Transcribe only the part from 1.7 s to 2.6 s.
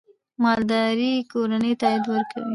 ته عاید ورکوي.